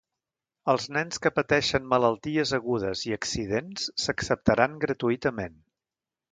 Els 0.71 0.87
nens 0.95 1.21
que 1.25 1.31
pateixen 1.39 1.85
malalties 1.91 2.55
agudes 2.59 3.05
i 3.11 3.15
accidents 3.19 3.87
s'acceptaran 4.07 4.77
gratuïtament. 4.89 5.65